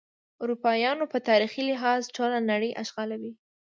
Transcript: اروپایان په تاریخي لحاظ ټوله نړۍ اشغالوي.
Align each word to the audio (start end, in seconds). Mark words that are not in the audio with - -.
اروپایان 0.43 0.97
په 1.13 1.17
تاریخي 1.29 1.61
لحاظ 1.69 2.01
ټوله 2.15 2.37
نړۍ 2.51 2.71
اشغالوي. 2.83 3.31